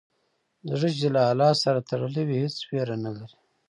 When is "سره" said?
1.63-1.85